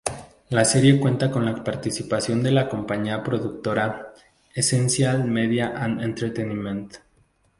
[0.49, 4.15] La serie cuenta con la participación de la compañía productora
[4.55, 6.95] "Essential Media and Entertainment".